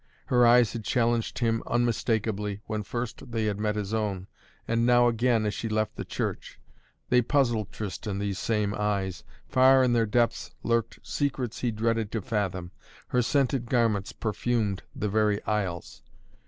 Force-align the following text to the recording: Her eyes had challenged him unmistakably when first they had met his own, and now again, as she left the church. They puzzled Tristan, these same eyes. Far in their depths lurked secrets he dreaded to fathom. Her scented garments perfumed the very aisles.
Her 0.25 0.47
eyes 0.47 0.73
had 0.73 0.83
challenged 0.83 1.37
him 1.37 1.61
unmistakably 1.67 2.59
when 2.65 2.81
first 2.81 3.29
they 3.29 3.45
had 3.45 3.59
met 3.59 3.75
his 3.75 3.93
own, 3.93 4.25
and 4.67 4.83
now 4.83 5.07
again, 5.07 5.45
as 5.45 5.53
she 5.53 5.69
left 5.69 5.95
the 5.95 6.03
church. 6.03 6.59
They 7.09 7.21
puzzled 7.21 7.71
Tristan, 7.71 8.17
these 8.17 8.39
same 8.39 8.73
eyes. 8.75 9.23
Far 9.47 9.83
in 9.83 9.93
their 9.93 10.07
depths 10.07 10.49
lurked 10.63 10.97
secrets 11.03 11.59
he 11.59 11.69
dreaded 11.69 12.11
to 12.13 12.21
fathom. 12.23 12.71
Her 13.09 13.21
scented 13.21 13.67
garments 13.67 14.11
perfumed 14.11 14.81
the 14.95 15.07
very 15.07 15.39
aisles. 15.43 16.01